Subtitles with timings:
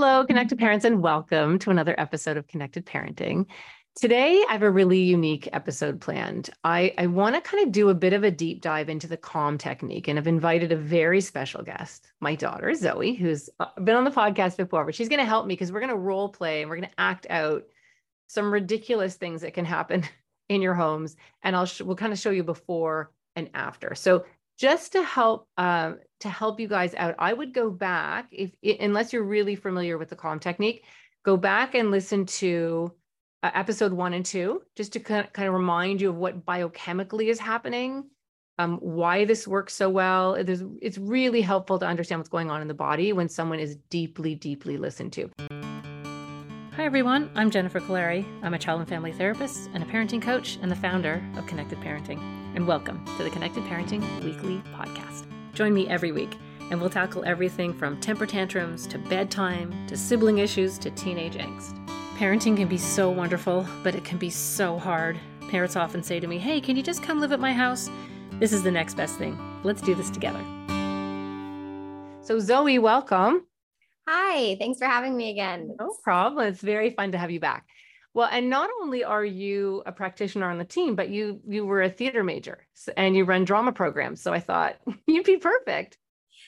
[0.00, 3.46] Hello, connected parents, and welcome to another episode of Connected Parenting.
[3.96, 6.50] Today, I have a really unique episode planned.
[6.62, 9.16] I, I want to kind of do a bit of a deep dive into the
[9.16, 13.96] calm technique, and I've invited a very special guest, my daughter, Zoe, who's uh, been
[13.96, 16.28] on the podcast before, but she's going to help me because we're going to role
[16.28, 17.64] play and we're going to act out
[18.28, 20.04] some ridiculous things that can happen
[20.48, 21.16] in your homes.
[21.42, 23.96] And I'll sh- we'll kind of show you before and after.
[23.96, 24.26] So
[24.58, 28.50] just to help uh, to help you guys out, I would go back if
[28.80, 30.84] unless you're really familiar with the calm technique,
[31.24, 32.92] go back and listen to
[33.44, 36.44] uh, episode one and two, just to kind of, kind of remind you of what
[36.44, 38.04] biochemically is happening,
[38.58, 40.34] um, why this works so well.
[40.34, 44.34] It's really helpful to understand what's going on in the body when someone is deeply,
[44.34, 45.97] deeply listened to.
[46.78, 47.28] Hi, everyone.
[47.34, 48.24] I'm Jennifer Kolari.
[48.40, 51.80] I'm a child and family therapist and a parenting coach and the founder of Connected
[51.80, 52.20] Parenting.
[52.54, 55.26] And welcome to the Connected Parenting Weekly Podcast.
[55.54, 56.38] Join me every week,
[56.70, 61.84] and we'll tackle everything from temper tantrums to bedtime to sibling issues to teenage angst.
[62.16, 65.18] Parenting can be so wonderful, but it can be so hard.
[65.50, 67.90] Parents often say to me, Hey, can you just come live at my house?
[68.34, 69.36] This is the next best thing.
[69.64, 70.44] Let's do this together.
[72.22, 73.48] So, Zoe, welcome.
[74.10, 75.76] Hi, thanks for having me again.
[75.78, 76.46] No problem.
[76.46, 77.66] It's very fun to have you back.
[78.14, 81.82] Well, and not only are you a practitioner on the team, but you you were
[81.82, 84.22] a theater major and you run drama programs.
[84.22, 85.98] So I thought you'd be perfect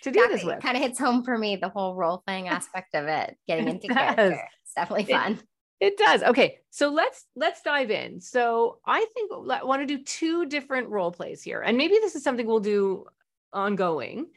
[0.04, 0.62] to do this with.
[0.62, 3.88] Kind of hits home for me the whole role playing aspect of it, getting into
[3.88, 4.48] it character.
[4.62, 5.38] It's definitely fun.
[5.80, 6.22] It, it does.
[6.22, 8.22] Okay, so let's let's dive in.
[8.22, 12.14] So I think I want to do two different role plays here, and maybe this
[12.14, 13.04] is something we'll do
[13.52, 14.28] ongoing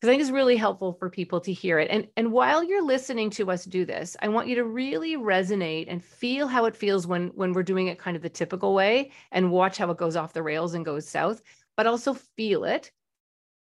[0.00, 1.88] because I think it's really helpful for people to hear it.
[1.90, 5.86] And, and while you're listening to us do this, I want you to really resonate
[5.88, 9.12] and feel how it feels when, when we're doing it kind of the typical way
[9.32, 11.40] and watch how it goes off the rails and goes south,
[11.78, 12.92] but also feel it.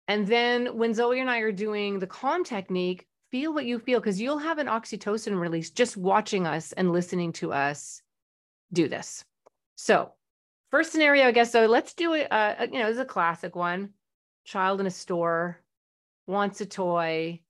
[0.08, 4.00] And then when Zoe and I are doing the calm technique, feel what you feel
[4.00, 8.02] because you'll have an oxytocin release just watching us and listening to us
[8.72, 9.24] do this.
[9.76, 10.12] So,
[10.70, 11.52] first scenario, I guess.
[11.52, 12.26] So let's do it.
[12.30, 13.90] Uh, you know, it's a classic one.
[14.44, 15.63] Child in a store,
[16.26, 17.40] wants a toy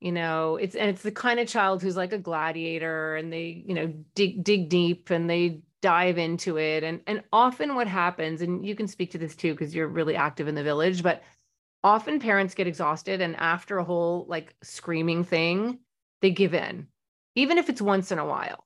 [0.00, 3.62] you know it's and it's the kind of child who's like a gladiator and they
[3.66, 6.82] you know dig dig deep and they dive into it.
[6.82, 10.16] And and often what happens and you can speak to this too because you're really
[10.16, 11.22] active in the village but
[11.82, 15.80] often parents get exhausted and after a whole like screaming thing
[16.22, 16.86] they give in
[17.34, 18.64] even if it's once in a while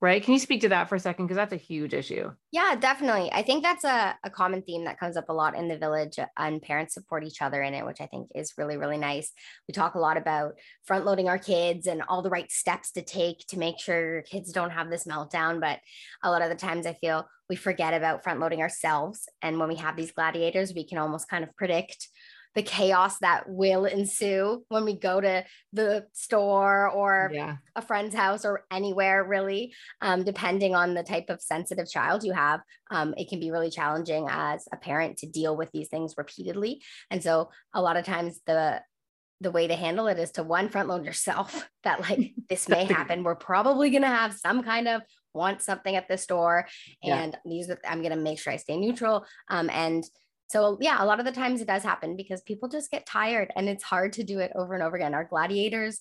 [0.00, 0.22] right?
[0.22, 1.26] Can you speak to that for a second?
[1.26, 2.30] Because that's a huge issue.
[2.52, 3.30] Yeah, definitely.
[3.32, 6.18] I think that's a, a common theme that comes up a lot in the village,
[6.36, 9.32] and parents support each other in it, which I think is really, really nice.
[9.66, 10.54] We talk a lot about
[10.84, 14.22] front loading our kids and all the right steps to take to make sure your
[14.22, 15.60] kids don't have this meltdown.
[15.60, 15.80] But
[16.22, 19.28] a lot of the times I feel we forget about front loading ourselves.
[19.42, 22.08] And when we have these gladiators, we can almost kind of predict
[22.58, 27.58] the chaos that will ensue when we go to the store or yeah.
[27.76, 32.32] a friend's house or anywhere really um, depending on the type of sensitive child you
[32.32, 32.58] have
[32.90, 36.82] um, it can be really challenging as a parent to deal with these things repeatedly
[37.12, 38.82] and so a lot of times the
[39.40, 42.86] the way to handle it is to one front load yourself that like this may
[42.86, 45.00] happen we're probably going to have some kind of
[45.32, 46.66] want something at the store
[47.04, 47.50] and yeah.
[47.50, 50.02] these i'm going to make sure i stay neutral um, and
[50.48, 53.52] so yeah, a lot of the times it does happen because people just get tired
[53.54, 55.14] and it's hard to do it over and over again.
[55.14, 56.00] Our gladiators,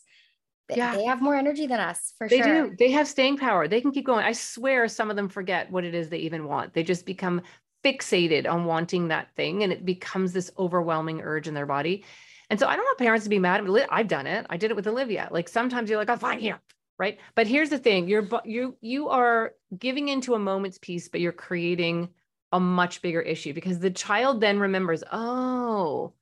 [0.70, 0.96] yeah.
[0.96, 2.64] they have more energy than us for they sure.
[2.64, 2.76] They do.
[2.80, 3.68] They have staying power.
[3.68, 4.26] They can keep going.
[4.26, 6.74] I swear some of them forget what it is they even want.
[6.74, 7.42] They just become
[7.84, 12.06] fixated on wanting that thing and it becomes this overwhelming urge in their body.
[12.50, 13.68] And so I don't want parents to be mad.
[13.90, 14.46] I've done it.
[14.50, 15.28] I did it with Olivia.
[15.30, 16.60] Like sometimes you're like, I'm fine here.
[16.98, 17.20] Right.
[17.36, 18.08] But here's the thing.
[18.08, 22.10] You're you you are giving into a moment's peace, but you're creating
[22.52, 26.14] a much bigger issue because the child then remembers, oh,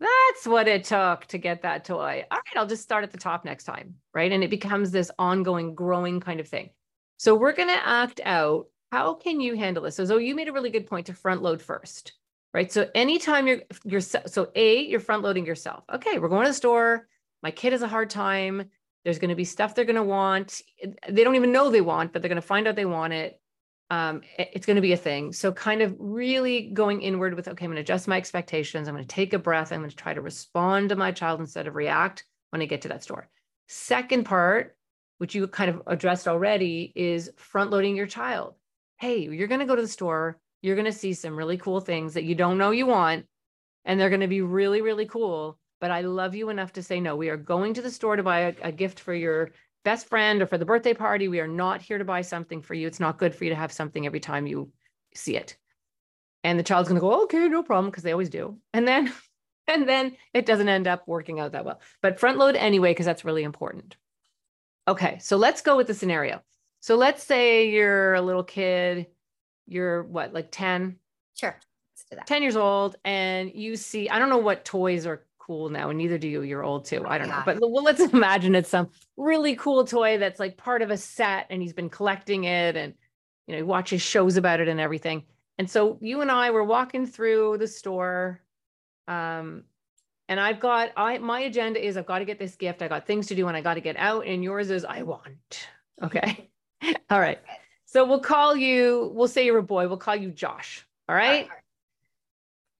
[0.00, 2.24] that's what it took to get that toy.
[2.30, 3.94] All right, I'll just start at the top next time.
[4.14, 4.32] Right.
[4.32, 6.70] And it becomes this ongoing, growing kind of thing.
[7.18, 8.66] So we're going to act out.
[8.92, 9.96] How can you handle this?
[9.96, 12.14] So, Zoe, you made a really good point to front load first.
[12.52, 12.72] Right.
[12.72, 15.84] So anytime you're you're so A, you're front loading yourself.
[15.94, 17.06] Okay, we're going to the store.
[17.44, 18.70] My kid has a hard time.
[19.04, 20.60] There's going to be stuff they're going to want.
[21.08, 23.39] They don't even know they want, but they're going to find out they want it
[23.90, 25.32] um, it's going to be a thing.
[25.32, 28.86] So, kind of really going inward with, okay, I'm going to adjust my expectations.
[28.86, 29.72] I'm going to take a breath.
[29.72, 32.82] I'm going to try to respond to my child instead of react when I get
[32.82, 33.28] to that store.
[33.66, 34.76] Second part,
[35.18, 38.54] which you kind of addressed already, is front loading your child.
[38.98, 40.38] Hey, you're going to go to the store.
[40.62, 43.26] You're going to see some really cool things that you don't know you want,
[43.84, 45.58] and they're going to be really, really cool.
[45.80, 48.22] But I love you enough to say, no, we are going to the store to
[48.22, 49.50] buy a, a gift for your
[49.84, 51.28] best friend or for the birthday party.
[51.28, 52.86] We are not here to buy something for you.
[52.86, 54.70] It's not good for you to have something every time you
[55.14, 55.56] see it.
[56.42, 58.58] And the child's going to go, okay, no problem, because they always do.
[58.72, 59.12] And then,
[59.68, 61.80] and then it doesn't end up working out that well.
[62.02, 63.96] But front load anyway, because that's really important.
[64.88, 66.42] Okay, so let's go with the scenario.
[66.80, 69.06] So let's say you're a little kid,
[69.66, 70.96] you're what, like 10?
[71.34, 71.54] Sure.
[71.92, 72.26] Let's do that.
[72.26, 75.98] 10 years old, and you see, I don't know what toys are cool now, and
[75.98, 76.42] neither do you.
[76.42, 77.04] You're old too.
[77.04, 77.42] I don't know.
[77.44, 81.48] But well, let's imagine it's some really cool toy that's like part of a set
[81.50, 82.94] and he's been collecting it and
[83.48, 85.24] you know, he watches shows about it and everything.
[85.58, 88.40] And so you and I were walking through the store.
[89.08, 89.64] Um,
[90.28, 92.80] and I've got I my agenda is I've got to get this gift.
[92.80, 94.28] I got things to do and I got to get out.
[94.28, 95.68] And yours is I want.
[96.00, 96.48] Okay.
[97.10, 97.40] All right.
[97.86, 100.86] So we'll call you, we'll say you're a boy, we'll call you Josh.
[101.08, 101.48] All right.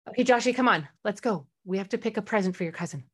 [0.09, 0.87] Okay, Joshy, come on.
[1.03, 1.47] Let's go.
[1.65, 3.05] We have to pick a present for your cousin.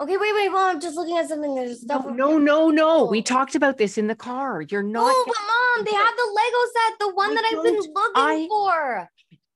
[0.00, 0.76] Okay, wait, wait, mom.
[0.76, 1.54] I'm just looking at something.
[1.54, 2.06] There's stuff.
[2.06, 3.04] No, no, no, no.
[3.04, 3.22] We oh.
[3.22, 4.62] talked about this in the car.
[4.62, 5.12] You're not.
[5.14, 8.12] Oh, but mom, they have the Lego set, the one I that I've been looking
[8.14, 9.10] I- for.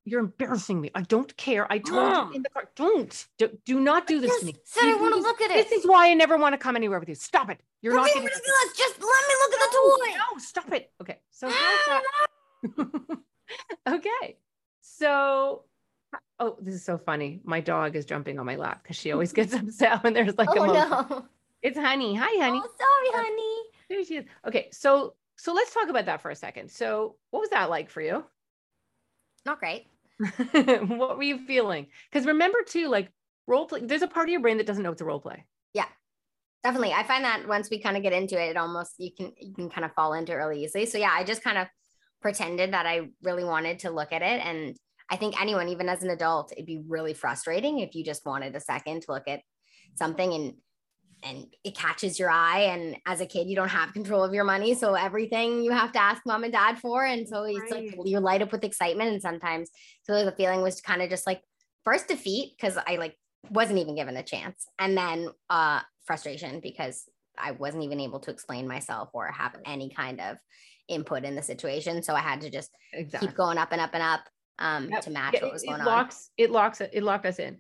[0.06, 0.91] You're embarrassing me.
[0.94, 1.67] I don't care.
[1.73, 2.29] I told Mom.
[2.29, 2.69] you in the car.
[2.76, 3.26] Don't.
[3.38, 4.55] Do, do not do this to me.
[4.67, 5.70] said I You do wanna this- look at it.
[5.70, 7.14] This is why I never want to come anywhere with you.
[7.14, 7.58] Stop it.
[7.81, 8.76] You're You're not being getting ridiculous.
[8.76, 10.11] Just let me look at the toy.
[10.19, 10.93] No, stop it.
[11.00, 11.19] Okay.
[11.31, 13.17] So
[13.96, 14.37] okay.
[14.82, 15.64] So
[16.38, 17.40] oh, this is so funny.
[17.44, 20.48] My dog is jumping on my lap because she always gets upset when there's like
[20.48, 21.26] a oh no.
[21.62, 22.14] It's honey.
[22.14, 22.60] Hi, honey.
[22.62, 23.70] Oh, sorry, honey.
[23.88, 24.25] There she is.
[24.46, 26.70] Okay, so so let's talk about that for a second.
[26.70, 28.25] So what was that like for you?
[29.46, 29.86] Not great.
[30.52, 31.86] what were you feeling?
[32.10, 33.10] Because remember too, like
[33.46, 35.44] role play, there's a part of your brain that doesn't know it's a role play.
[35.72, 35.86] Yeah.
[36.62, 36.92] Definitely.
[36.92, 39.54] I find that once we kind of get into it, it almost you can you
[39.54, 40.86] can kind of fall into it really easily.
[40.86, 41.66] So yeah, I just kind of
[42.22, 44.40] pretended that I really wanted to look at it.
[44.40, 44.76] And
[45.10, 48.56] I think anyone, even as an adult, it'd be really frustrating if you just wanted
[48.56, 49.40] a second to look at
[49.94, 50.54] something and
[51.26, 52.64] and it catches your eye.
[52.72, 54.74] And as a kid, you don't have control of your money.
[54.74, 57.02] So everything you have to ask mom and dad for.
[57.02, 59.10] And so it's like you light up with excitement.
[59.10, 59.70] And sometimes
[60.02, 61.40] so the feeling was kind of just like
[61.82, 63.16] first defeat, because I like
[63.50, 64.66] wasn't even given a chance.
[64.78, 67.08] And then uh frustration because
[67.38, 70.36] I wasn't even able to explain myself or have any kind of
[70.88, 72.02] input in the situation.
[72.02, 73.28] So I had to just Exactly.
[73.28, 74.20] keep going up and up and up
[74.58, 75.02] um Yep.
[75.02, 75.86] to match Yeah, what was it going on.
[75.86, 77.58] locks it locks it locked us in.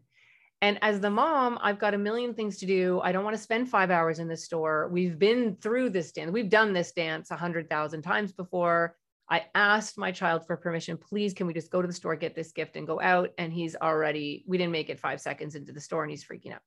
[0.62, 3.00] And as the mom i've got a million things to do.
[3.02, 4.88] I don't want to spend five hours in the store.
[4.92, 8.96] We've been through this dance we've done this dance a hundred thousand times before.
[9.30, 12.34] I asked my child for permission please can we just go to the store get
[12.34, 13.30] this gift and go out?
[13.38, 16.52] And he's already we didn't make it five seconds into the store and he's freaking
[16.52, 16.60] out.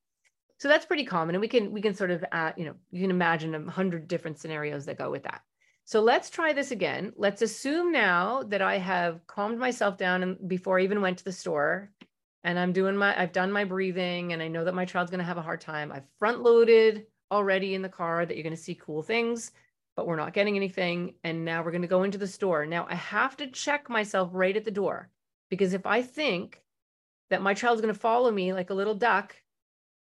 [0.58, 3.00] So that's pretty common and we can we can sort of uh, you know you
[3.00, 5.40] can imagine a hundred different scenarios that go with that
[5.88, 7.14] so let's try this again.
[7.16, 11.24] Let's assume now that I have calmed myself down and before I even went to
[11.24, 11.90] the store
[12.44, 15.20] and I'm doing my I've done my breathing and I know that my child's going
[15.20, 15.90] to have a hard time.
[15.90, 19.52] I've front loaded already in the car that you're going to see cool things,
[19.96, 22.66] but we're not getting anything and now we're going to go into the store.
[22.66, 25.08] Now I have to check myself right at the door
[25.48, 26.60] because if I think
[27.30, 29.34] that my child's going to follow me like a little duck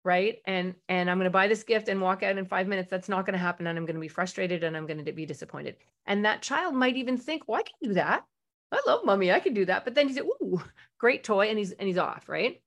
[0.05, 0.39] right?
[0.47, 2.91] And and i'm going to buy this gift and walk out in five minutes.
[2.91, 5.13] That's not going to happen and i'm going to be frustrated and i'm going to
[5.13, 5.77] be disappointed.
[6.07, 8.25] And that child might even think well i can do that.
[8.73, 9.85] I love mommy i can do that.
[9.85, 10.63] But then he said ooh
[10.99, 12.61] great toy and he's and he's off right?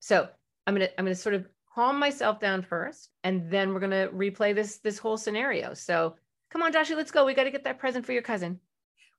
[0.00, 0.28] So
[0.66, 3.80] i'm going to i'm going to sort of calm myself down first and then we're
[3.80, 5.74] going to replay this this whole scenario.
[5.74, 6.16] So
[6.50, 7.24] come on joshy let's go.
[7.24, 8.60] We got to get that present for your cousin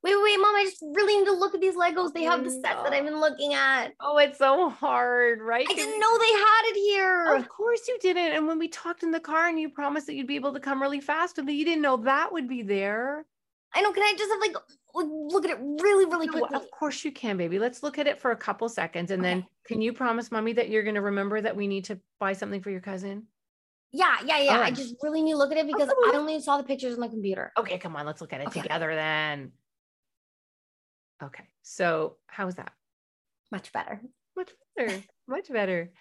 [0.02, 2.12] Wait, wait, wait, mom, I just really need to look at these Legos.
[2.12, 2.92] They have the mm, set that oh.
[2.92, 3.92] I've been looking at.
[4.00, 7.34] oh it's so hard right I didn't know they had it here.
[7.36, 8.32] Of course you didn't.
[8.32, 10.60] And when we talked in the car and you promised that you'd be able to
[10.60, 13.24] come really fast, and that you didn't know that would be there.
[13.74, 13.92] I know.
[13.92, 14.56] Can I just have like
[14.94, 16.56] look at it really, really No, quickly?
[16.56, 17.58] of course you can, baby.
[17.58, 19.10] Let's look at it for a couple seconds.
[19.10, 21.98] And then can you promise mommy that you're going to remember that we need to
[22.18, 23.28] buy something for your cousin?
[23.92, 24.60] Yeah, yeah, yeah.
[24.62, 26.64] I just really need to look at it because Okay, well, I only saw the
[26.64, 27.52] pictures on the computer.
[27.58, 28.06] Okay, come on.
[28.06, 28.62] Let's look at it Okay.
[28.62, 29.52] together then.
[31.22, 31.44] Okay.
[31.62, 32.72] So how was that?
[33.50, 34.00] Much better.
[34.36, 35.02] Much better.
[35.28, 35.92] much better.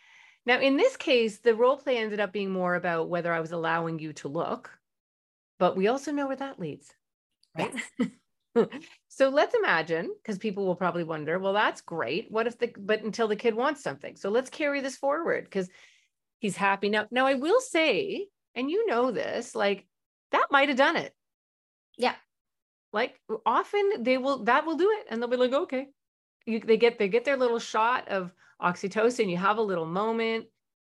[0.46, 3.52] Now, in this case, the role play ended up being more about whether I was
[3.52, 4.72] allowing you to look,
[5.60, 6.92] but we also know where that leads.
[7.56, 7.74] right?
[9.08, 12.32] so let's imagine, because people will probably wonder, well, that's great.
[12.32, 14.16] What if the, but until the kid wants something.
[14.16, 15.70] So let's carry this forward because
[16.40, 16.90] he's happy.
[16.90, 19.86] Now, now I will say, and you know this, like
[20.32, 21.14] that might have done it.
[21.98, 22.16] Yeah.
[22.94, 25.08] Like often they will, that will do it.
[25.10, 25.88] And they'll be like, okay.
[26.46, 29.30] You, they get, they get their little shot of oxytocin.
[29.30, 30.46] You have a little moment.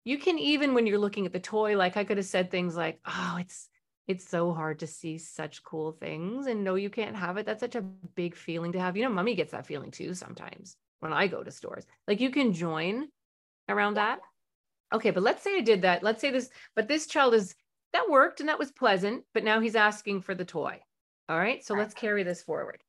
[0.05, 2.77] You can even, when you're looking at the toy, like I could have said things
[2.77, 3.69] like, oh, it's,
[4.11, 7.61] it's so hard to see such cool things and no you can't have it that's
[7.61, 11.13] such a big feeling to have you know mummy gets that feeling too sometimes when
[11.13, 13.07] i go to stores like you can join
[13.69, 14.19] around that
[14.93, 17.55] okay but let's say i did that let's say this but this child is
[17.93, 20.81] that worked and that was pleasant but now he's asking for the toy
[21.31, 22.83] all right so let's carry this forward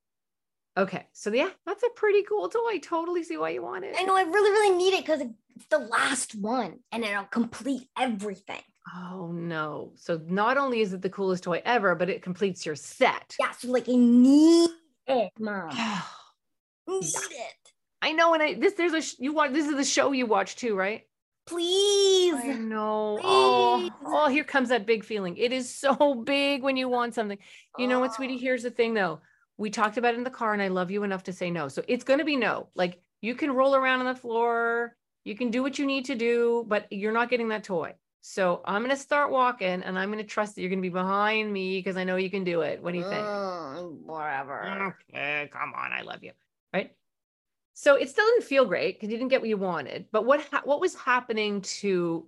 [0.75, 4.03] okay so yeah that's a pretty cool toy totally see why you want it I
[4.03, 5.21] know I really, really need it because
[5.55, 8.61] it's the last one and it'll complete everything.
[8.95, 9.91] Oh no.
[9.95, 13.35] So not only is it the coolest toy ever, but it completes your set.
[13.39, 14.71] Yeah, so like I need
[15.07, 15.69] it, mom.
[16.87, 17.71] need it.
[18.01, 20.25] I know, and I this there's a sh- you watch this is the show you
[20.25, 21.03] watch too, right?
[21.45, 22.20] Please.
[22.33, 23.19] I know.
[23.23, 23.91] Oh, Please.
[24.05, 25.37] oh, here comes that big feeling.
[25.37, 27.37] It is so big when you want something.
[27.77, 28.35] You know what, sweetie?
[28.35, 28.41] Oh.
[28.41, 29.21] Here's the thing though.
[29.57, 31.67] We talked about it in the car, and I love you enough to say no.
[31.67, 32.69] So it's gonna be no.
[32.75, 36.15] Like you can roll around on the floor, you can do what you need to
[36.15, 37.93] do, but you're not getting that toy.
[38.21, 41.79] So I'm gonna start walking and I'm gonna trust that you're gonna be behind me
[41.79, 42.81] because I know you can do it.
[42.81, 43.25] What do you think?
[43.25, 44.93] Mm, whatever.
[45.09, 46.31] Okay, come on, I love you.
[46.73, 46.91] Right.
[47.73, 50.05] So it still didn't feel great because you didn't get what you wanted.
[50.11, 52.27] But what ha- what was happening to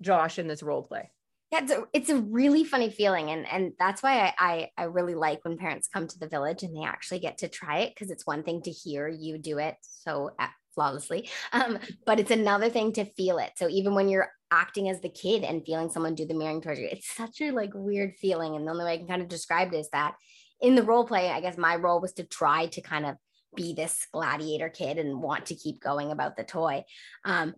[0.00, 1.10] Josh in this role play?
[1.50, 3.30] Yeah, it's a, it's a really funny feeling.
[3.30, 6.62] And, and that's why I, I, I really like when parents come to the village
[6.62, 9.58] and they actually get to try it because it's one thing to hear you do
[9.58, 13.52] it so uh, flawlessly, um, but it's another thing to feel it.
[13.56, 16.80] So even when you're acting as the kid and feeling someone do the mirroring towards
[16.80, 18.56] you, it's such a like weird feeling.
[18.56, 20.14] And the only way I can kind of describe it is that
[20.60, 23.16] in the role play, I guess my role was to try to kind of
[23.54, 26.84] be this gladiator kid and want to keep going about the toy.
[27.24, 27.54] Um,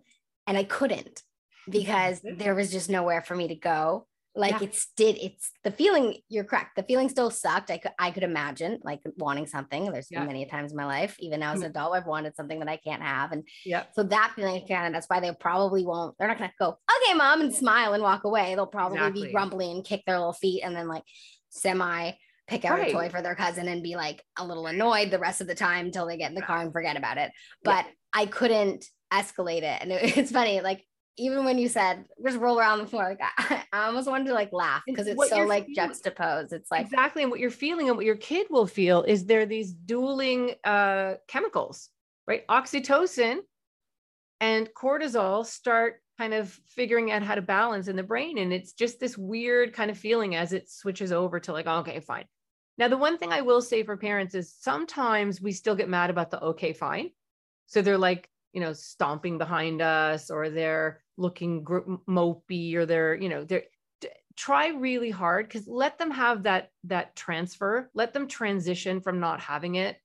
[0.46, 1.22] and I couldn't
[1.68, 4.06] because there was just nowhere for me to go.
[4.38, 4.68] Like Yeah.
[4.68, 6.76] it's did it's the feeling you're correct.
[6.76, 7.70] The feeling still sucked.
[7.70, 9.90] I could I could imagine like wanting something.
[9.90, 10.20] There's Yeah.
[10.20, 12.68] been many times in my life, even now as an adult, I've wanted something that
[12.68, 13.32] I can't have.
[13.32, 13.84] And Yeah.
[13.94, 17.14] so that feeling kind of that's why they probably won't, they're not gonna go, okay,
[17.14, 18.54] mom, and smile and walk away.
[18.54, 19.26] They'll probably Exactly.
[19.26, 21.04] be grumbly and kick their little feet and then like
[21.48, 22.12] semi
[22.48, 22.88] pick out Right.
[22.88, 25.54] a toy for their cousin and be like a little annoyed the rest of the
[25.54, 27.32] time until they get in the car and forget about it.
[27.64, 27.82] Yeah.
[27.82, 29.78] But I couldn't escalate it.
[29.82, 30.84] And it- it's funny, like
[31.18, 34.34] even when you said just roll around the floor, like I, I almost wanted to
[34.34, 36.52] like laugh because it's what so like feeling- juxtaposed.
[36.52, 37.22] It's like exactly.
[37.22, 41.14] And what you're feeling and what your kid will feel is there these dueling uh,
[41.26, 41.88] chemicals,
[42.26, 42.46] right?
[42.48, 43.38] Oxytocin
[44.40, 48.38] and cortisol start kind of figuring out how to balance in the brain.
[48.38, 52.00] And it's just this weird kind of feeling as it switches over to like, okay,
[52.00, 52.24] fine.
[52.78, 56.10] Now, the one thing I will say for parents is sometimes we still get mad
[56.10, 57.10] about the okay, fine.
[57.66, 63.28] So they're like, you know, stomping behind us or they're looking mopey or they're, you
[63.28, 63.64] know, they're
[64.36, 67.90] try really hard because let them have that that transfer.
[67.94, 69.96] Let them transition from not having it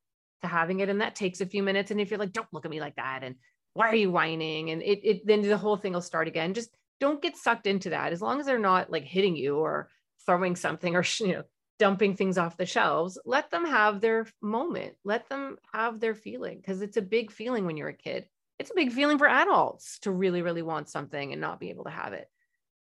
[0.41, 1.91] to having it and that takes a few minutes.
[1.91, 3.35] And if you're like don't look at me like that and
[3.73, 4.69] why are you whining?
[4.69, 6.53] and it, it then the whole thing will start again.
[6.53, 8.13] Just don't get sucked into that.
[8.13, 9.89] As long as they're not like hitting you or
[10.25, 11.43] throwing something or you know
[11.81, 16.59] dumping things off the shelves let them have their moment let them have their feeling
[16.59, 18.27] because it's a big feeling when you're a kid.
[18.59, 21.85] It's a big feeling for adults to really really want something and not be able
[21.85, 22.29] to have it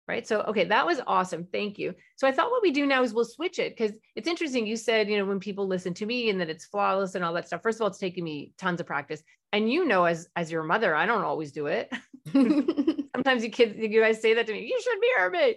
[0.08, 0.26] right?
[0.26, 1.44] So okay that was awesome.
[1.44, 1.94] Thank you.
[2.16, 4.78] So i thought what we do now is we'll switch it because it's interesting you
[4.78, 7.46] said you know when people listen to me and that it's flawless and all that
[7.46, 9.22] stuff first of all it's taken me tons of practice.
[9.52, 11.92] And you know as as your mother i don't always do it.
[12.32, 15.56] Sometimes you kids you guys say that to me you should mirror me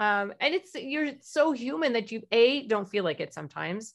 [0.00, 3.94] um and it's you're so human that you a don't feel like it sometimes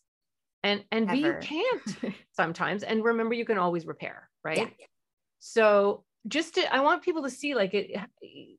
[0.64, 4.58] and and b you can't sometimes and remember you can always repair right?
[4.58, 4.86] Yeah.
[5.40, 7.92] so just to i want people to see like it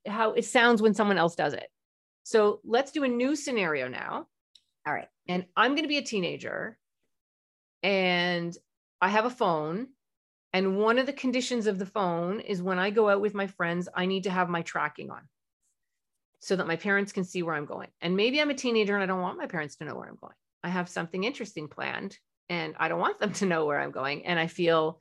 [0.06, 1.68] how it sounds when someone else does it.
[2.22, 4.26] So let's do a new scenario now.
[4.86, 5.08] All right.
[5.28, 6.78] and i'm going to be a teenager
[7.82, 8.56] and
[9.00, 9.88] i have a phone
[10.52, 13.46] and one of the conditions of the phone is when i go out with my
[13.46, 15.20] friends i need to have my tracking on
[16.40, 17.88] so that my parents can see where i'm going.
[18.00, 20.18] And maybe i'm a teenager and i don't want my parents to know where i'm
[20.20, 20.34] going.
[20.64, 22.18] I have something interesting planned
[22.48, 24.26] and i don't want them to know where i'm going.
[24.26, 25.00] And i feel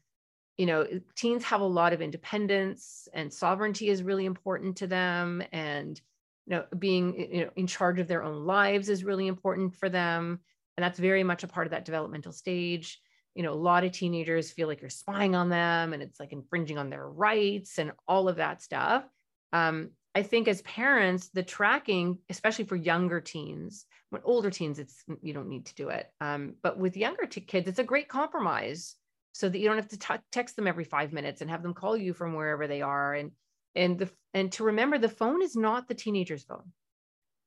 [0.58, 5.42] you know teens have a lot of independence and sovereignty is really important to them.
[5.52, 6.00] And
[6.46, 9.90] you know being you know in charge of their own lives is really important for
[9.90, 10.40] them.
[10.78, 13.00] And that's very much a part of that developmental stage.
[13.36, 16.34] You know a lot of teenagers feel like you're spying on them and it's like
[16.34, 19.06] infringing on their rights and all of that stuff.
[19.54, 25.04] Um, i think as parents the tracking especially for younger teens when older teens it's
[25.22, 28.08] you don't need to do it um, but with younger t- kids it's a great
[28.08, 28.96] compromise
[29.32, 31.74] so that you don't have to t- text them every five minutes and have them
[31.74, 33.32] call you from wherever they are and
[33.76, 36.72] and the and to remember the phone is not the teenager's phone.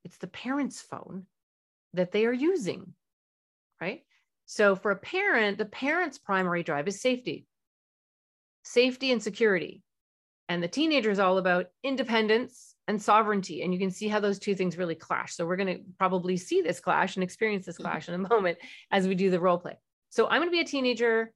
[0.05, 1.27] It's the parent's phone
[1.95, 2.95] that they are using
[3.81, 4.03] right?
[4.47, 7.47] So for a parent the parent's primary drive is safety.
[8.65, 9.83] Safety and security
[10.53, 14.39] and the teenager is all about independence and sovereignty and you can see how those
[14.39, 17.79] two things really clash so we're going to probably see this clash and experience this
[17.79, 18.59] clash in a moment
[18.91, 19.79] as we do the role play
[20.11, 21.33] so i'm going to be a teenager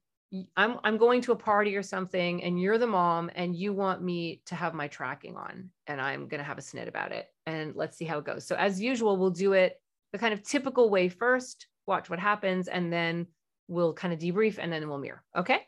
[0.56, 4.02] I'm I'm going to a party or something and you're the mom and you want
[4.02, 7.26] me to have my tracking on and I'm going to have a snit about it
[7.46, 8.46] and let's see how it goes.
[8.46, 9.80] So as usual we'll do it
[10.12, 13.26] the kind of typical way first, watch what happens and then
[13.68, 15.22] we'll kind of debrief and then we'll mirror.
[15.36, 15.60] Okay?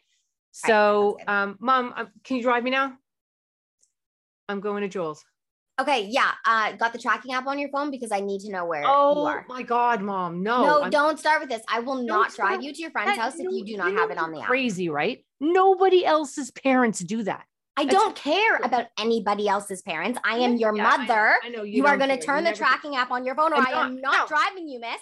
[0.50, 2.98] So um mom um, can you drive me now?
[4.48, 5.24] I'm going to Joel's.
[5.80, 6.32] Okay, yeah.
[6.44, 8.86] Uh, got the tracking app on your phone because I need to know where you
[8.88, 9.44] are.
[9.48, 10.42] Oh my God, mom.
[10.42, 10.64] No.
[10.64, 11.62] No, I'm- don't start with this.
[11.68, 13.92] I will not start drive you to your friend's that- house if you do not
[13.92, 14.46] have it on the app.
[14.46, 15.24] Crazy, right?
[15.40, 17.44] Nobody else's parents do that.
[17.76, 20.18] I That's- don't care about anybody else's parents.
[20.24, 21.36] I am your Yeah, mother.
[21.44, 23.52] I know You, you are going to turn You the tracking app on your phone,
[23.52, 24.12] or I'm I am not.
[24.12, 24.36] not No.
[24.36, 25.00] driving you, miss.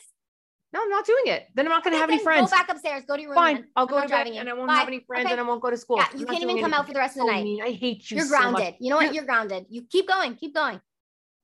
[0.73, 1.47] No, I'm not doing it.
[1.55, 2.51] Then I'm not going to Okay, have any then friends.
[2.51, 3.05] Go back upstairs.
[3.07, 3.37] Go to your room.
[3.37, 3.55] Fine.
[3.57, 3.65] then.
[3.77, 4.41] I'll go to driving you.
[4.41, 4.75] and I won't Bye.
[4.75, 5.33] have any friends Okay.
[5.33, 5.97] and I won't go to school.
[5.99, 6.75] Yeah, I'm you can't even come anything.
[6.75, 7.45] out for the rest of the So night.
[7.45, 7.63] mean.
[7.63, 8.53] I hate you You're so much.
[8.55, 8.75] grounded.
[8.81, 9.05] You know what?
[9.07, 9.67] You're- You're grounded.
[9.71, 10.35] You keep going.
[10.37, 10.81] Keep going.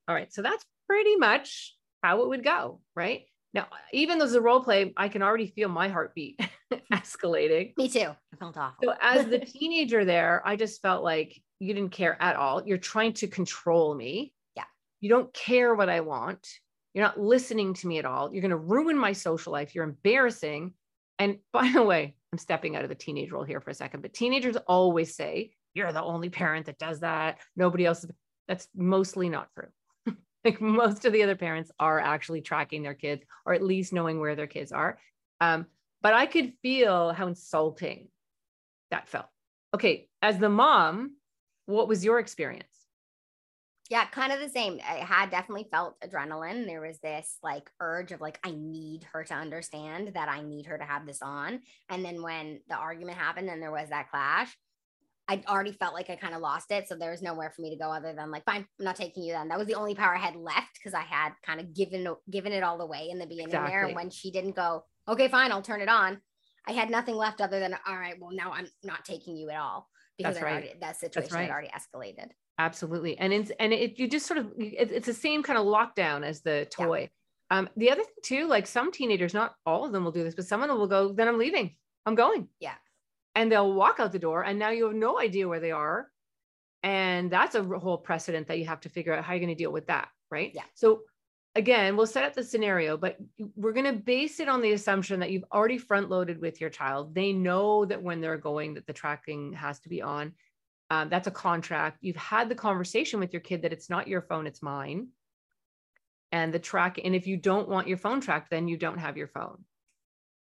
[0.08, 0.32] All right.
[0.32, 2.80] So that's pretty much how it would go.
[2.96, 3.22] Right.
[3.54, 6.40] Now, even though it's a role play, I can already feel my heartbeat
[6.92, 7.74] escalating.
[7.76, 8.08] Me too.
[8.32, 8.78] I felt awful.
[8.82, 12.66] So as the teenager there, I just felt like you didn't care at all.
[12.66, 14.32] You're trying to control me.
[14.56, 14.64] Yeah.
[15.00, 16.46] You don't care what I want.
[16.94, 18.32] You're not listening to me at all.
[18.32, 19.74] You're going to ruin my social life.
[19.74, 20.74] You're embarrassing.
[21.18, 24.02] And by the way, I'm stepping out of the teenage role here for a second,
[24.02, 27.38] but teenagers always say, you're the only parent that does that.
[27.56, 28.04] Nobody else.
[28.48, 30.16] That's mostly not true.
[30.44, 34.20] like most of the other parents are actually tracking their kids or at least knowing
[34.20, 34.98] where their kids are.
[35.40, 35.66] Um,
[36.02, 38.08] but I could feel how insulting
[38.90, 39.26] that felt.
[39.74, 41.16] Okay, as the mom,
[41.66, 42.66] what was your experience?
[43.92, 44.80] Yeah, kind of the same.
[44.88, 46.64] I had definitely felt adrenaline.
[46.64, 50.64] There was this like urge of like, I need her to understand that I need
[50.64, 51.60] her to have this on.
[51.90, 54.56] And then when the argument happened and there was that clash,
[55.28, 56.88] I already felt like I kind of lost it.
[56.88, 59.24] So there was nowhere for me to go other than like, fine, I'm not taking
[59.24, 59.48] you then.
[59.48, 62.52] That was the only power I had left because I had kind of given given
[62.52, 63.84] it all away in the beginning there.
[63.84, 66.22] And when she didn't go, okay, fine, I'll turn it on.
[66.66, 69.58] I had nothing left other than, all right, well, now I'm not taking you at
[69.58, 70.52] all because That's right.
[70.52, 71.42] already, that situation right.
[71.42, 72.28] had already escalated.
[72.58, 73.18] Absolutely.
[73.18, 76.24] And it's and it you just sort of it, it's the same kind of lockdown
[76.24, 76.86] as the Yeah.
[76.86, 77.10] toy.
[77.50, 80.34] Um, the other thing too, like some teenagers, not all of them will do this,
[80.34, 81.76] but some of them will go, then I'm leaving.
[82.06, 82.48] I'm going.
[82.60, 82.74] Yeah.
[83.34, 86.08] And they'll walk out the door and now you have no idea where they are.
[86.82, 89.54] And that's a whole precedent that you have to figure out how you're going to
[89.54, 90.08] deal with that.
[90.30, 90.52] Right.
[90.54, 90.64] Yeah.
[90.74, 91.02] So
[91.54, 93.16] again, we'll set up the scenario, but
[93.56, 96.70] we're going to base it on the assumption that you've already front loaded with your
[96.70, 97.14] child.
[97.14, 100.32] They know that when they're going, that the tracking has to be on.
[100.90, 101.98] Um, that's a contract.
[102.00, 105.08] You've had the conversation with your kid that it's not your phone, it's mine.
[106.30, 109.16] And the track, and if you don't want your phone tracked, then you don't have
[109.16, 109.64] your phone.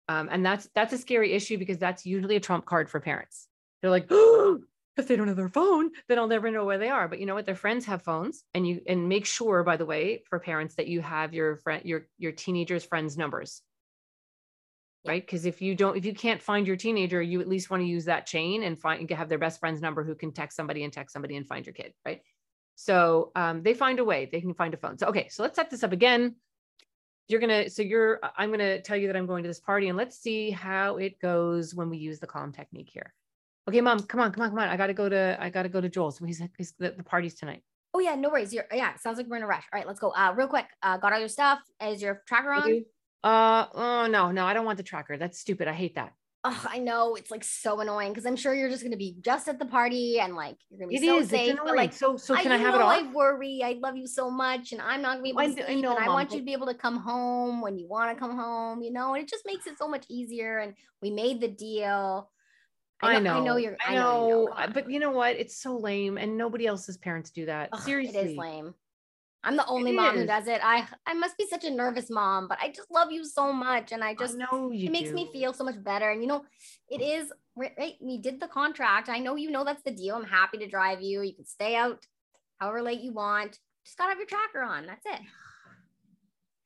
[0.08, 3.48] Um, and that's that's a scary issue because that's usually a trump card for parents.
[3.82, 4.60] They're like, oh,
[5.02, 7.08] if they don't have their phone, then I'll never know where they are.
[7.08, 7.46] But you know what?
[7.46, 10.88] Their friends have phones, and you and make sure, by the way, for parents that
[10.88, 13.62] you have your friend, your your teenagers' friends' numbers
[15.06, 15.26] right?
[15.26, 17.88] Because if you don't, if you can't find your teenager, you at least want to
[17.88, 20.94] use that chain and find have their best friend's number who can text somebody and
[20.94, 22.22] text somebody and find your kid, right?
[22.76, 24.30] So um, they find a way.
[24.32, 24.98] They can find a phone.
[24.98, 26.36] So okay, so let's set this up again.
[27.28, 29.98] You're gonna, so you're, I'm gonna tell you that I'm going to this party, and
[29.98, 33.14] let's see how it goes when we use the calm technique here.
[33.68, 34.70] Okay, mom, come on, come on, come on.
[34.70, 36.18] I gotta go to, I gotta go to Joel's.
[36.20, 37.64] He's, he's the, the party's tonight.
[37.94, 38.54] Oh yeah, no worries.
[38.54, 39.66] You're yeah, sounds like we're in a rush.
[39.72, 40.12] All right, let's go.
[40.12, 40.66] Uh real quick.
[40.82, 41.60] Uh got all your stuff.
[41.84, 42.86] Is your tracker on?
[43.24, 45.18] Uh, oh no, no, I don't want the tracker.
[45.18, 45.68] That's stupid.
[45.68, 46.14] I hate that.
[46.44, 49.48] Oh, I know it's like so annoying because I'm sure you're just gonna be just
[49.48, 51.30] at the party and like you're gonna be It so is.
[51.30, 51.58] safe.
[51.64, 52.98] but like so, so can I, you have it off?
[52.98, 53.62] I worry.
[53.64, 55.66] I love you so much, and I'm not gonna be able I to d- I
[55.68, 55.84] sleep.
[55.84, 58.12] know, and I Mom, want you to be able to come home when you want
[58.16, 58.82] to come home.
[58.82, 60.58] You know, and it just makes it so much easier.
[60.60, 62.32] And we made the deal.
[63.04, 63.78] I know, I know you're.
[63.86, 64.28] I I know.
[64.28, 65.36] you know, uh, but you know what?
[65.36, 67.70] It's so lame, and nobody else's parents do that.
[67.74, 68.74] Ugh, Seriously, it is lame.
[69.44, 70.62] I'm the only It mom who does it.
[70.64, 73.92] I I must be such a nervous mom, but I just love you so much,
[73.92, 74.88] and I just know you.
[74.88, 76.12] it makes me feel so much better.
[76.12, 76.44] And you know,
[76.90, 77.96] it is right.
[78.00, 79.10] We did the contract.
[79.10, 80.16] I know you know that's the deal.
[80.16, 81.22] I'm happy to drive you.
[81.22, 82.06] You can stay out
[82.60, 83.58] however late you want.
[83.84, 84.86] Just gotta have your tracker on.
[84.86, 85.22] That's it.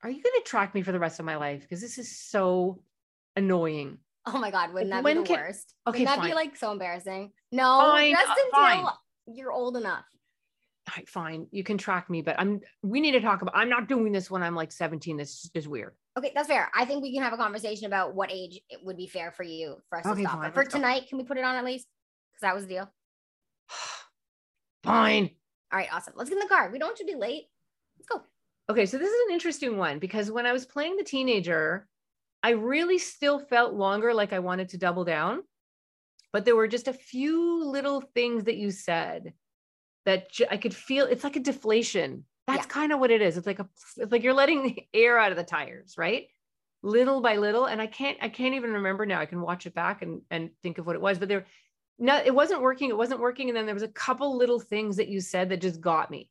[0.06, 1.62] Are you going to track me for the rest of my life?
[1.62, 2.80] Because this is so
[3.36, 3.98] annoying.
[4.34, 5.76] Oh my god, wouldn't Like, that be the can- worst?
[5.88, 6.30] Okay, wouldn't that fine.
[6.32, 7.32] be like so embarrassing?
[7.52, 8.86] No, Fine, just uh, until fine.
[9.36, 10.06] you're old enough.
[10.88, 11.48] All right, fine.
[11.52, 12.62] You can track me, but I'm.
[12.84, 13.56] We need to talk about.
[13.56, 15.18] I'm not doing this when I'm like 17.
[15.18, 15.94] This is weird.
[16.18, 16.70] Okay, that's fair.
[16.76, 19.44] I think we can have a conversation about what age it would be fair for
[19.44, 20.34] you for us Okay, to stop.
[20.40, 20.80] fine, But for let's go.
[20.80, 21.88] tonight, can we put it on at least?
[22.34, 22.90] Because that was the deal.
[24.84, 25.32] Fine.
[25.72, 26.14] All right, awesome.
[26.16, 26.70] Let's get in the car.
[26.72, 27.46] We don't want to be late.
[27.98, 28.22] Let's go.
[28.70, 31.88] Okay, so this is an interesting one because when I was playing the teenager,
[32.46, 35.42] I really still felt longer like I wanted to double down.
[36.32, 39.34] But there were just a few little things that you said
[40.06, 42.26] that j- I could feel it's like a deflation.
[42.46, 42.72] That's Yeah.
[42.72, 43.36] kind of what it is.
[43.36, 46.28] It's like a it's like you're letting the air out of the tires, right?
[46.84, 47.66] Little by little.
[47.66, 49.20] And I can't I can't even remember now.
[49.20, 51.48] I can watch it back and and think of what it was, but there
[51.98, 52.92] no, it wasn't working.
[52.92, 53.50] It wasn't working.
[53.50, 56.30] And then there was a couple little things that you said that just got me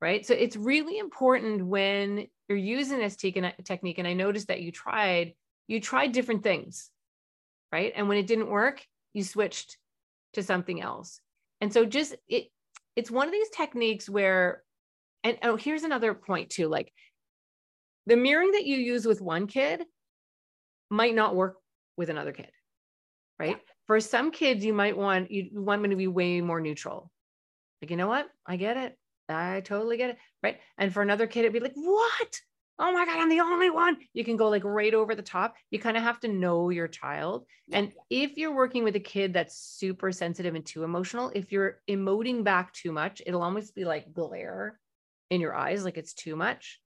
[0.00, 0.26] right?
[0.26, 3.32] So it's really important when you're using this te-
[3.64, 3.98] technique.
[3.98, 5.34] And I noticed that you tried,
[5.66, 6.90] you tried different things,
[7.72, 7.92] right?
[7.94, 9.78] And when it didn't work, you switched
[10.34, 11.20] to something else.
[11.60, 12.48] And so just it,
[12.96, 14.62] it's one of these techniques where
[15.22, 16.68] and oh, here's another point too.
[16.68, 16.92] Like
[18.06, 19.82] the mirroring that you use with one kid
[20.90, 21.56] might not work
[21.96, 22.50] with another kid,
[23.38, 23.56] right?
[23.56, 23.72] Yeah.
[23.86, 27.10] For some kids, you might want you want them to be way more neutral.
[27.80, 28.26] Like, you know what?
[28.46, 28.98] I get it.
[29.28, 30.18] I totally get it.
[30.42, 30.58] Right.
[30.78, 32.40] And for another kid, it'd be like, what?
[32.78, 33.98] Oh my God, I'm the only one.
[34.14, 35.54] You can go like right over the top.
[35.70, 37.46] You kind of have to know your child.
[37.68, 37.78] Yeah.
[37.78, 41.80] And if you're working with a kid that's super sensitive and too emotional, if you're
[41.88, 44.80] emoting back too much, it'll almost be like glare
[45.30, 46.80] in your eyes, like it's too much.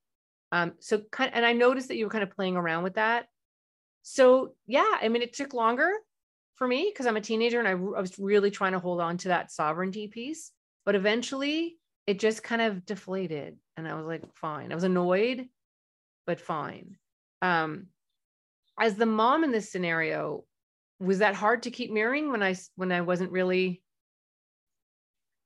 [0.53, 3.27] Um, so kind and I noticed that you were kind of playing around with that.
[4.03, 5.91] So yeah, I mean, it took longer
[6.57, 9.17] for me because I'm a teenager and I, I was really trying to hold on
[9.19, 10.53] to that sovereignty piece.
[10.85, 13.59] But eventually it just kind of deflated.
[13.77, 14.73] And I was like, fine.
[14.73, 15.47] I was annoyed,
[16.27, 16.97] but fine.
[17.43, 17.89] Um,
[18.81, 20.45] as the mom in this scenario,
[20.99, 23.83] was that hard to keep mirroring when I when I wasn't really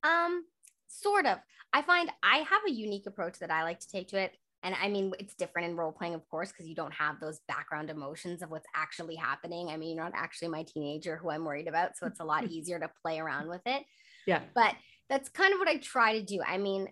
[0.04, 0.44] um
[0.86, 1.38] sort of.
[1.72, 4.32] I find I have a unique approach that I like to take to it.
[4.62, 7.40] And I mean, it's different in role playing, of course, because you don't have those
[7.48, 9.68] background emotions of what's actually happening.
[9.68, 11.96] I mean, you're not actually my teenager who I'm worried about.
[11.96, 13.82] So it's a lot easier to play around with it.
[14.28, 14.42] Yeah.
[14.54, 14.76] But
[15.12, 16.40] that's kind of what I try to do.
[16.44, 16.88] I mean,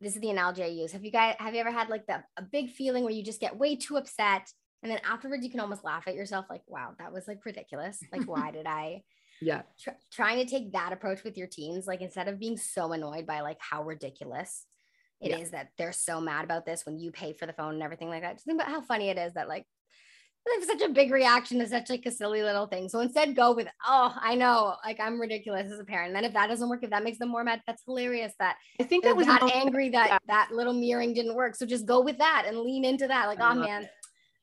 [0.00, 0.92] this is the analogy I use.
[0.92, 3.40] Have you guys have you ever had like the a big feeling where you just
[3.40, 4.48] get way too upset
[4.82, 8.00] and then afterwards you can almost laugh at yourself like, wow, that was like ridiculous.
[8.12, 9.02] Like, why did I?
[9.44, 9.62] Yeah.
[9.76, 13.26] Tr- trying to take that approach with your teens, like instead of being so annoyed
[13.26, 14.66] by like how ridiculous
[15.20, 15.38] it yeah.
[15.38, 18.08] is that they're so mad about this when you pay for the phone and everything
[18.08, 18.34] like that.
[18.34, 19.66] Just think about how funny it is that like
[20.66, 22.88] such a big reaction to such like a silly little thing.
[22.88, 26.08] So instead go with, oh, I know, like I'm ridiculous as a parent.
[26.08, 28.56] And then if that doesn't work, if that makes them more mad, that's hilarious that
[28.80, 30.18] I think that was not angry that yeah.
[30.28, 31.54] that little mirroring didn't work.
[31.54, 33.26] So just go with that and lean into that.
[33.26, 33.90] Like, oh man, it.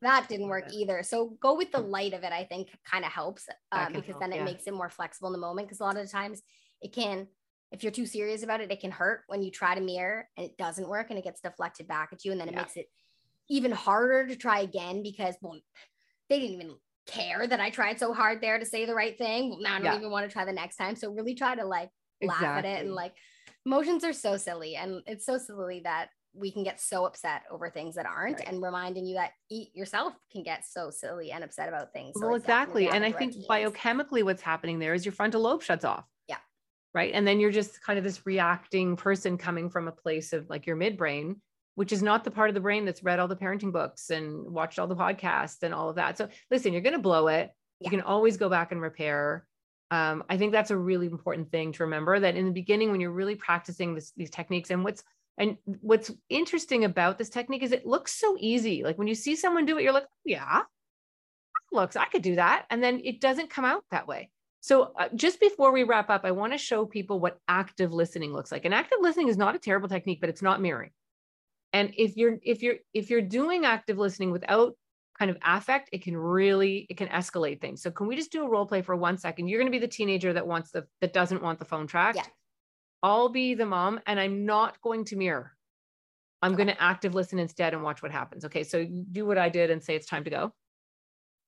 [0.01, 1.03] that didn't work either.
[1.03, 4.21] So go with the light of it, I think kind of helps uh, because help,
[4.21, 4.45] then it yeah.
[4.45, 5.67] makes it more flexible in the moment.
[5.67, 6.41] Because a lot of the times
[6.81, 7.27] it can,
[7.71, 10.45] if you're too serious about it, it can hurt when you try to mirror and
[10.45, 12.31] it doesn't work and it gets deflected back at you.
[12.31, 12.61] And then it yeah.
[12.61, 12.87] makes it
[13.49, 15.59] even harder to try again because well
[16.29, 16.75] they didn't even
[17.07, 19.49] care that I tried so hard there to say the right thing.
[19.49, 19.97] Well, now I don't yeah.
[19.97, 20.95] even want to try the next time.
[20.95, 21.89] So really try to like
[22.21, 22.71] laugh exactly.
[22.71, 23.13] at it and like
[23.65, 27.69] emotions are so silly and it's so silly that we can get so upset over
[27.69, 28.47] things that aren't right.
[28.47, 32.13] and reminding you that eat yourself can get so silly and upset about things.
[32.15, 32.87] So well, exactly.
[32.87, 36.05] And I think biochemically what's happening there is your frontal lobe shuts off.
[36.27, 36.37] Yeah.
[36.93, 37.11] Right.
[37.13, 40.67] And then you're just kind of this reacting person coming from a place of like
[40.67, 41.37] your midbrain
[41.75, 44.51] which is not the part of the brain that's read all the parenting books and
[44.51, 46.17] watched all the podcasts and all of that.
[46.17, 47.51] So listen, you're going to blow it.
[47.79, 47.85] Yeah.
[47.85, 49.45] You can always go back and repair.
[49.91, 52.99] Um, I think that's a really important thing to remember that in the beginning, when
[52.99, 55.03] you're really practicing this, these techniques and what's,
[55.37, 58.83] and what's interesting about this technique is it looks so easy.
[58.83, 60.63] Like when you see someone do it, you're like, oh, yeah,
[61.71, 62.65] looks, I could do that.
[62.69, 64.29] And then it doesn't come out that way.
[64.61, 68.33] So uh, just before we wrap up, I want to show people what active listening
[68.33, 68.65] looks like.
[68.65, 70.91] And active listening is not a terrible technique, but it's not mirroring
[71.73, 74.73] and if you're if you're if you're doing active listening without
[75.17, 78.43] kind of affect it can really it can escalate things so can we just do
[78.43, 80.85] a role play for one second you're going to be the teenager that wants the
[81.01, 82.23] that doesn't want the phone tracked yeah.
[83.03, 85.51] i'll be the mom and i'm not going to mirror
[86.41, 86.63] i'm okay.
[86.63, 89.69] going to active listen instead and watch what happens okay so do what i did
[89.69, 90.53] and say it's time to go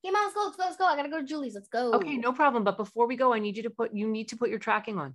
[0.04, 0.86] Hey mom, let's go, let's go, let's go.
[0.86, 1.54] I gotta go to Julie's.
[1.54, 1.94] Let's go.
[1.94, 2.64] Okay, no problem.
[2.64, 4.98] But before we go, I need you to put you need to put your tracking
[4.98, 5.14] on.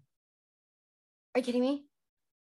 [1.35, 1.87] Are you kidding me?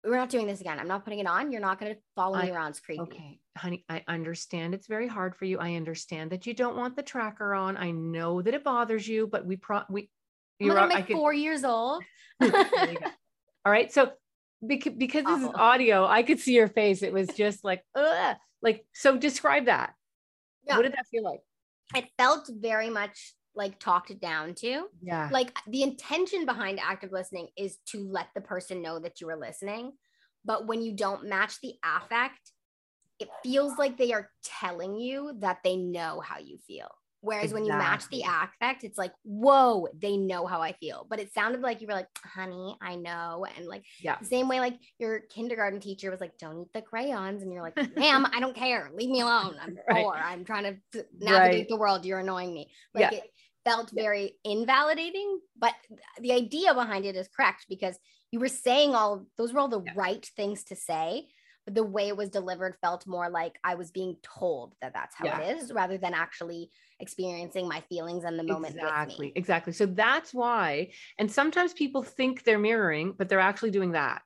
[0.04, 0.78] We're not doing this again.
[0.78, 1.50] I'm not putting it on.
[1.50, 2.70] You're not going to follow I, me around.
[2.70, 3.02] It's creepy.
[3.02, 5.58] Okay, honey, I understand it's very hard for you.
[5.58, 7.76] I understand that you don't want the tracker on.
[7.76, 10.10] I know that it bothers you, but we pro we.
[10.58, 12.02] You're I'm like four years old.
[12.42, 12.50] All
[13.66, 14.12] right, so
[14.66, 17.02] because because this is audio, I could see your face.
[17.02, 18.36] It was just like, Ugh.
[18.62, 19.16] like so.
[19.16, 19.94] Describe that.
[20.66, 20.76] Yeah.
[20.76, 21.40] What did that feel like?
[21.94, 24.84] It felt very much like talked down to.
[25.02, 25.28] Yeah.
[25.32, 29.36] Like the intention behind active listening is to let the person know that you are
[29.36, 29.92] listening.
[30.44, 32.52] But when you don't match the affect,
[33.18, 36.88] it feels like they are telling you that they know how you feel.
[37.24, 37.62] Whereas exactly.
[37.62, 41.06] when you match the affect, it's like, whoa, they know how I feel.
[41.08, 43.46] But it sounded like you were like, honey, I know.
[43.56, 47.42] And like, yeah, same way, like your kindergarten teacher was like, don't eat the crayons.
[47.42, 48.90] And you're like, ma'am, I don't care.
[48.94, 49.56] Leave me alone.
[49.58, 50.04] I'm right.
[50.04, 50.14] poor.
[50.14, 51.68] I'm trying to navigate right.
[51.70, 52.04] the world.
[52.04, 52.70] You're annoying me.
[52.92, 53.18] Like, yeah.
[53.20, 53.30] it
[53.64, 55.40] felt very invalidating.
[55.58, 55.74] But
[56.20, 57.98] the idea behind it is correct because
[58.30, 59.92] you were saying all those were all the yeah.
[59.96, 61.28] right things to say
[61.64, 65.14] but the way it was delivered felt more like I was being told that that's
[65.14, 65.40] how yeah.
[65.40, 68.74] it is rather than actually experiencing my feelings in the moment.
[68.74, 69.32] Exactly.
[69.34, 69.72] Exactly.
[69.72, 70.90] So that's why.
[71.18, 74.22] And sometimes people think they're mirroring, but they're actually doing that.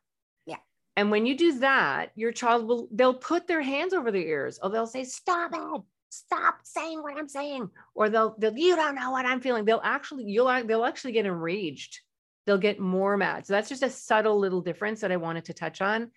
[0.46, 0.56] Yeah.
[0.96, 4.58] And when you do that, your child will, they'll put their hands over their ears
[4.60, 5.82] or they'll say, stop it.
[6.10, 7.70] Stop saying what I'm saying.
[7.94, 9.64] Or they'll, they'll, you don't know what I'm feeling.
[9.64, 12.00] They'll actually, you'll, they'll actually get enraged.
[12.46, 13.46] They'll get more mad.
[13.46, 16.10] So that's just a subtle little difference that I wanted to touch on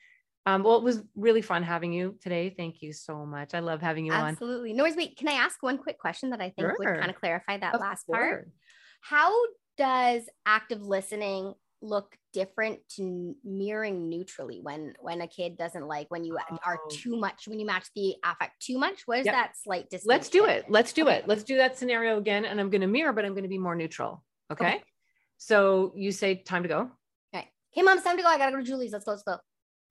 [0.45, 2.49] Um, well, it was really fun having you today.
[2.55, 3.53] Thank you so much.
[3.53, 4.27] I love having you Absolutely.
[4.27, 4.33] on.
[4.33, 4.73] Absolutely.
[4.73, 6.75] No, wait, can I ask one quick question that I think sure.
[6.79, 8.17] would kind of clarify that of last course.
[8.17, 8.49] part?
[9.01, 9.31] How
[9.77, 16.23] does active listening look different to mirroring neutrally when when a kid doesn't like when
[16.23, 16.57] you oh.
[16.65, 19.33] are too much when you match the affect too much what is yep.
[19.33, 21.17] that slight distinction let's do it let's do okay.
[21.17, 23.49] it let's do that scenario again and i'm going to mirror but i'm going to
[23.49, 24.65] be more neutral okay?
[24.65, 24.83] okay?
[25.37, 26.91] so you say time to go
[27.33, 29.23] okay hey mom it's time to go i gotta go to julie's let's go let's
[29.23, 29.37] go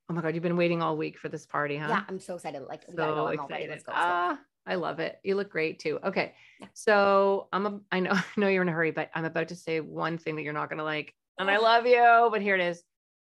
[0.08, 2.36] oh my god you've been waiting all week for this party huh yeah i'm so
[2.36, 3.26] excited like so go.
[3.26, 5.18] excited let's go, let's ah I love it.
[5.24, 5.98] You look great too.
[6.04, 6.34] Okay.
[6.60, 6.66] Yeah.
[6.74, 9.56] So I'm a, I know I know you're in a hurry, but I'm about to
[9.56, 12.60] say one thing that you're not gonna like and I love you, but here it
[12.60, 12.82] is.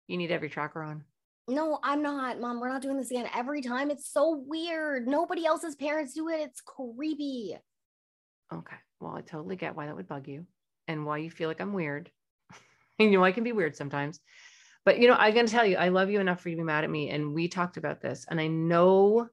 [0.08, 1.04] You need every tracker on.
[1.48, 2.60] No, I'm not, mom.
[2.60, 3.90] We're not doing this again every time.
[3.90, 5.06] It's so weird.
[5.06, 6.40] Nobody else's parents do it.
[6.40, 7.56] It's creepy.
[8.52, 8.76] Okay.
[9.00, 10.46] Well, I totally get why that would bug you
[10.88, 12.10] and why you feel like I'm weird.
[12.98, 14.20] you know, I can be weird sometimes.
[14.84, 16.66] But you know, I'm gonna tell you, I love you enough for you to be
[16.66, 17.10] mad at me.
[17.10, 19.28] And we talked about this, and I know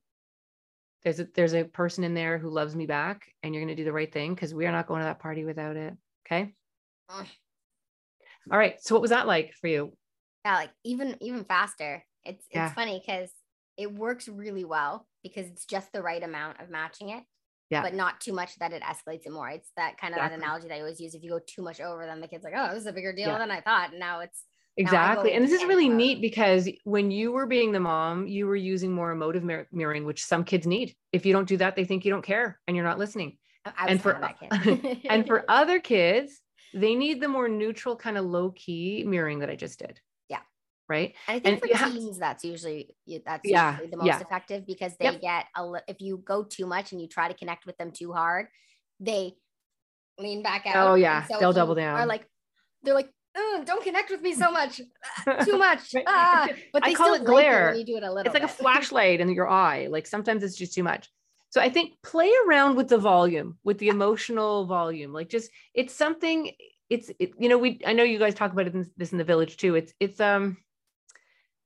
[1.04, 3.86] there's a there's a person in there who loves me back, and you're gonna do
[3.86, 5.94] the right thing because we are not going to that party without it.
[6.26, 6.54] Okay.
[8.52, 8.76] All right.
[8.82, 9.94] So what was that like for you?
[10.46, 12.04] Yeah, like even even faster.
[12.26, 12.74] It's it's yeah.
[12.74, 13.30] funny because
[13.78, 17.24] it works really well because it's just the right amount of matching it.
[17.70, 17.82] Yeah.
[17.82, 19.50] But not too much that it escalates it more.
[19.50, 20.40] It's that kind of exactly.
[20.40, 21.14] that analogy that I always use.
[21.16, 23.14] If you go too much over, then the kid's like, oh, this is a bigger
[23.14, 23.38] deal yeah.
[23.38, 23.92] than I thought.
[23.92, 24.44] And now it's
[24.78, 25.34] exactly.
[25.34, 28.94] And this is really neat because when you were being the mom, you were using
[28.94, 30.96] more emotive mir- mirroring, which some kids need.
[31.12, 31.76] If you don't do that,
[36.74, 37.18] they think you don't care and you're not listening.
[37.18, 39.04] and for and for other kids, they need the more neutral kind of low key
[39.08, 40.00] mirroring that I just did.
[40.30, 40.40] Yeah.
[40.90, 41.16] Right.
[41.28, 44.20] And I think and for teens, that's usually that's yeah, usually the most yeah.
[44.20, 45.22] effective because they yep.
[45.22, 48.14] get a if you go too much and you try to connect with them too
[48.14, 48.48] hard,
[49.00, 49.34] they
[50.20, 50.92] lean back out.
[50.92, 52.00] Oh yeah, so they'll double down.
[52.00, 52.26] Are like
[52.84, 53.10] they're like,
[53.66, 54.78] don't connect with me so much,
[55.46, 55.94] too much.
[56.06, 56.48] Ah.
[56.74, 57.72] But I call it glare.
[57.72, 58.20] It you do it a little.
[58.20, 58.42] It's bit.
[58.42, 59.88] like a flashlight in your eye.
[59.88, 61.10] Like sometimes it's just too much.
[61.58, 65.12] So I think play around with the volume, with the emotional volume.
[65.12, 66.52] Like just it's something.
[66.88, 69.18] It's it, you know we I know you guys talk about it in, this in
[69.18, 69.74] the village too.
[69.74, 70.58] It's it's um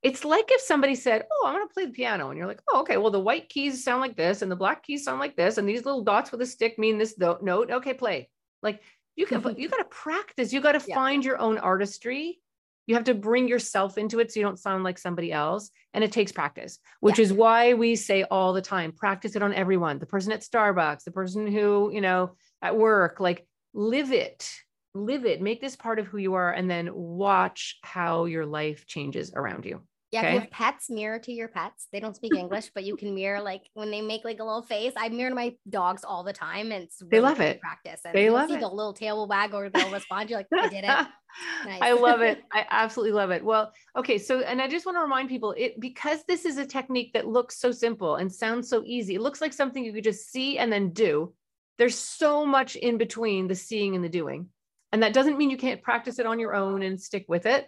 [0.02, 2.62] it's like if somebody said, "Oh, I'm going to play the piano," and you're like,
[2.72, 2.96] "Oh, okay.
[2.96, 5.68] Well, the white keys sound like this, and the black keys sound like this, and
[5.68, 7.70] these little dots with a stick mean this note.
[7.70, 8.30] Okay, play."
[8.62, 8.80] Like
[9.14, 10.54] you can, you got to practice.
[10.54, 10.94] You got to yeah.
[10.94, 12.40] find your own artistry
[12.86, 16.02] you have to bring yourself into it so you don't sound like somebody else and
[16.02, 17.24] it takes practice which yeah.
[17.24, 21.04] is why we say all the time practice it on everyone the person at starbucks
[21.04, 24.50] the person who you know at work like live it
[24.94, 28.86] live it make this part of who you are and then watch how your life
[28.86, 29.80] changes around you
[30.12, 30.28] yeah, okay.
[30.28, 31.88] if you have pets, mirror to your pets.
[31.90, 34.62] They don't speak English, but you can mirror like when they make like a little
[34.62, 34.92] face.
[34.94, 37.60] I mirror my dogs all the time, and it's really they love it.
[37.60, 38.02] Practice.
[38.04, 38.60] And they love see it.
[38.60, 40.28] The little tail will wag or they'll respond.
[40.28, 41.06] You're like, I did it.
[41.64, 41.80] Nice.
[41.80, 42.42] I love it.
[42.52, 43.42] I absolutely love it.
[43.42, 46.66] Well, okay, so and I just want to remind people it because this is a
[46.66, 49.14] technique that looks so simple and sounds so easy.
[49.14, 51.32] It looks like something you could just see and then do.
[51.78, 54.48] There's so much in between the seeing and the doing.
[54.92, 57.66] And that doesn't mean you can't practice it on your own and stick with it.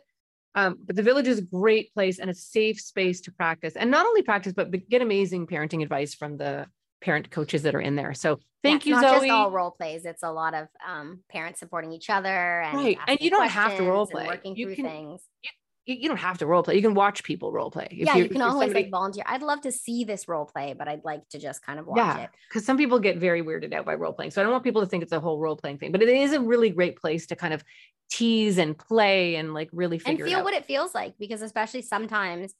[0.54, 3.90] Um, but the village is a great place and a safe space to practice and
[3.90, 6.66] not only practice, but get amazing parenting advice from the
[7.00, 8.14] parent coaches that are in there.
[8.14, 9.28] So thank yeah, you, not Zoe.
[9.28, 10.04] just all role plays.
[10.04, 12.98] It's a lot of um, parents supporting each other and right.
[13.06, 14.26] And you don't have to role play.
[14.26, 15.20] Working you through can, things.
[15.42, 15.50] You,
[15.86, 16.76] you don't have to role play.
[16.76, 17.88] You can watch people role play.
[17.90, 18.84] If yeah, you can always somebody...
[18.84, 19.24] like volunteer.
[19.26, 21.98] I'd love to see this role play, but I'd like to just kind of watch
[21.98, 22.30] yeah, it.
[22.48, 24.30] Because some people get very weirded out by role playing.
[24.30, 26.08] So I don't want people to think it's a whole role playing thing, but it
[26.08, 27.62] is a really great place to kind of
[28.10, 31.18] tease and play and like really figure and feel what it feels like.
[31.18, 32.54] Because especially sometimes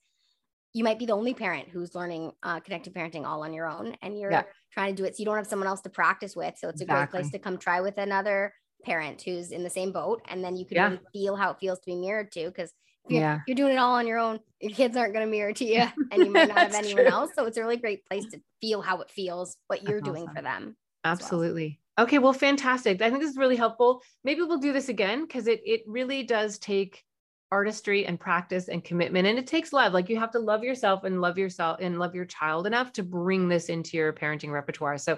[0.74, 3.96] you might be the only parent who's learning uh, connected parenting all on your own,
[4.02, 4.42] and you're yeah.
[4.72, 5.16] trying to do it.
[5.16, 6.58] So you don't have someone else to practice with.
[6.58, 7.20] So it's a exactly.
[7.20, 8.52] great place to come try with another
[8.84, 10.88] parent who's in the same boat, and then you can yeah.
[10.88, 12.46] really feel how it feels to be mirrored to.
[12.46, 12.72] Because
[13.08, 13.40] you're, yeah.
[13.46, 14.40] you're doing it all on your own.
[14.60, 17.12] Your kids aren't going to mirror to you and you might not have anyone true.
[17.12, 17.30] else.
[17.34, 20.22] So it's a really great place to feel how it feels, what you're That's doing
[20.24, 20.36] awesome.
[20.36, 20.76] for them.
[21.04, 21.80] Absolutely.
[21.98, 22.06] Well.
[22.06, 22.18] Okay.
[22.18, 23.02] Well, fantastic.
[23.02, 24.02] I think this is really helpful.
[24.24, 27.04] Maybe we'll do this again because it, it really does take
[27.52, 31.04] artistry and practice and commitment and it takes love like you have to love yourself
[31.04, 34.98] and love yourself and love your child enough to bring this into your parenting repertoire
[34.98, 35.16] so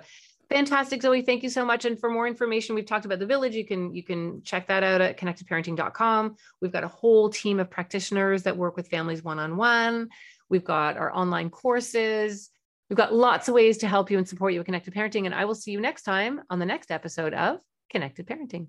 [0.49, 1.23] Fantastic, Zoe.
[1.23, 1.85] Thank you so much.
[1.85, 3.55] And for more information, we've talked about the village.
[3.55, 6.37] You can you can check that out at connectedparenting.com.
[6.61, 10.09] We've got a whole team of practitioners that work with families one-on-one.
[10.49, 12.51] We've got our online courses.
[12.89, 15.27] We've got lots of ways to help you and support you with connected parenting.
[15.27, 17.59] And I will see you next time on the next episode of
[17.91, 18.69] Connected Parenting.